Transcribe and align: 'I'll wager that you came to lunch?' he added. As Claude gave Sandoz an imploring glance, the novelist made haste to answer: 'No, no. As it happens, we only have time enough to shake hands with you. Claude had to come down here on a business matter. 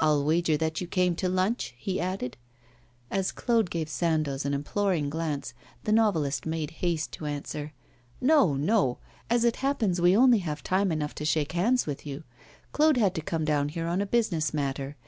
'I'll 0.00 0.24
wager 0.24 0.56
that 0.56 0.80
you 0.80 0.88
came 0.88 1.14
to 1.14 1.28
lunch?' 1.28 1.74
he 1.78 2.00
added. 2.00 2.36
As 3.08 3.30
Claude 3.30 3.70
gave 3.70 3.88
Sandoz 3.88 4.44
an 4.44 4.52
imploring 4.52 5.08
glance, 5.08 5.54
the 5.84 5.92
novelist 5.92 6.44
made 6.44 6.72
haste 6.82 7.12
to 7.12 7.26
answer: 7.26 7.72
'No, 8.20 8.54
no. 8.54 8.98
As 9.30 9.44
it 9.44 9.54
happens, 9.62 10.00
we 10.00 10.16
only 10.16 10.38
have 10.38 10.64
time 10.64 10.90
enough 10.90 11.14
to 11.14 11.24
shake 11.24 11.52
hands 11.52 11.86
with 11.86 12.04
you. 12.04 12.24
Claude 12.72 12.96
had 12.96 13.14
to 13.14 13.22
come 13.22 13.44
down 13.44 13.68
here 13.68 13.86
on 13.86 14.00
a 14.00 14.06
business 14.06 14.52
matter. 14.52 14.96